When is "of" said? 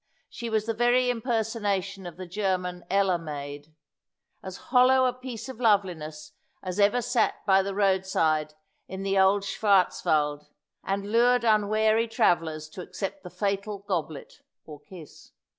2.07-2.17, 5.47-5.59